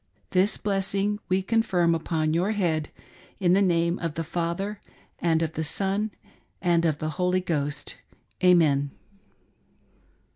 [0.31, 2.89] This blessing we confirm upon your head,
[3.39, 4.81] in the name of the Father,
[5.19, 6.09] and of the Son,
[6.59, 7.97] and of the Holy Ghost.
[8.43, 8.89] Amen."